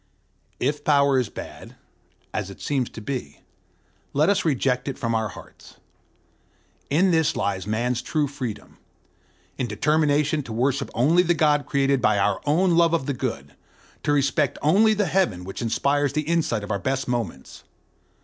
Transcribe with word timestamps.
If 0.59 0.83
Power 0.83 1.19
is 1.19 1.29
bad, 1.29 1.75
as 2.33 2.49
it 2.49 2.59
seems 2.59 2.89
to 2.89 3.01
be, 3.01 3.41
let 4.13 4.29
us 4.29 4.43
reject 4.43 4.87
it 4.87 4.97
from 4.97 5.13
our 5.13 5.27
hearts. 5.29 5.75
In 6.89 7.11
this 7.11 7.35
lies 7.35 7.67
Man's 7.67 8.01
true 8.01 8.27
freedom: 8.27 8.79
in 9.59 9.67
determination 9.67 10.41
to 10.41 10.53
worship 10.53 10.89
only 10.95 11.21
the 11.21 11.35
God 11.35 11.67
created 11.67 12.01
by 12.01 12.17
our 12.17 12.41
own 12.47 12.71
love 12.75 12.95
of 12.95 13.05
the 13.05 13.13
good, 13.13 13.53
to 14.01 14.11
respect 14.11 14.57
only 14.63 14.95
the 14.95 15.05
heaven 15.05 15.43
which 15.43 15.61
inspires 15.61 16.13
the 16.13 16.21
insight 16.23 16.63
of 16.63 16.71
our 16.71 16.79
best 16.79 17.07
moments. 17.07 17.63